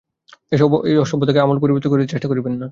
[0.51, 2.67] ঐ সভ্যতাকে আমূল পরিবর্তিত করিতে চেষ্টা করিবেন না।